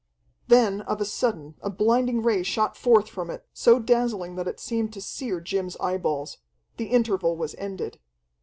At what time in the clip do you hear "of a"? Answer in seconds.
0.87-1.05